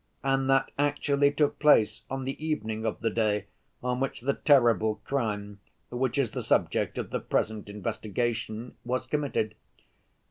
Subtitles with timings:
[0.23, 3.45] And that actually took place on the evening of the day
[3.83, 5.59] on which the terrible crime,
[5.91, 9.53] which is the subject of the present investigation, was committed.